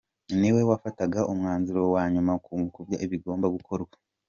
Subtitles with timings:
[0.39, 3.95] Niwe wafataga umwanzuro wa nyuma kubyabaga bigomba gukorwa.